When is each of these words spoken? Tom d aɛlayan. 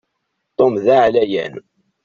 Tom 0.57 0.73
d 0.83 0.87
aɛlayan. 0.95 1.53